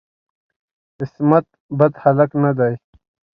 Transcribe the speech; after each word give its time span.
عصمت 0.99 1.47
بد 1.79 1.93
هلک 2.03 2.31
نه 2.43 2.51
دی. 2.57 2.73